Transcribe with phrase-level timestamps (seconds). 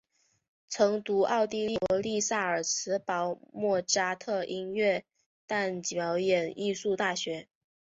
[0.67, 5.05] 曾就读奥地利国立萨尔兹堡莫札特音乐
[5.47, 7.47] 暨表演艺术大学。